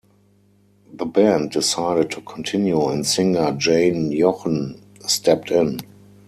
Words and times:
The 0.95 1.05
band 1.05 1.51
decided 1.51 2.09
to 2.13 2.21
continue 2.21 2.87
and 2.87 3.05
singer 3.05 3.51
Jane 3.51 4.11
Jochen 4.11 4.81
stepped 5.07 5.51
in. 5.51 5.77